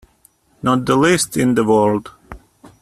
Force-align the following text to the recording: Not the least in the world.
Not 0.63 0.83
the 0.85 0.95
least 0.95 1.37
in 1.37 1.53
the 1.53 1.63
world. 1.63 2.09